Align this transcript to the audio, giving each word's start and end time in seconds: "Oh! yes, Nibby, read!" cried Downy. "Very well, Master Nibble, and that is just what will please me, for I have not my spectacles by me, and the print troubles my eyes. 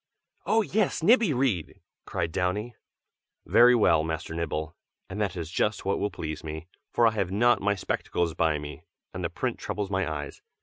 "Oh! 0.47 0.63
yes, 0.63 1.03
Nibby, 1.03 1.31
read!" 1.31 1.79
cried 2.05 2.31
Downy. 2.31 2.73
"Very 3.45 3.75
well, 3.75 4.03
Master 4.03 4.33
Nibble, 4.33 4.75
and 5.07 5.21
that 5.21 5.35
is 5.37 5.51
just 5.51 5.85
what 5.85 5.99
will 5.99 6.09
please 6.09 6.43
me, 6.43 6.65
for 6.91 7.05
I 7.05 7.11
have 7.11 7.29
not 7.29 7.61
my 7.61 7.75
spectacles 7.75 8.33
by 8.33 8.57
me, 8.57 8.81
and 9.13 9.23
the 9.23 9.29
print 9.29 9.59
troubles 9.59 9.91
my 9.91 10.11
eyes. 10.11 10.41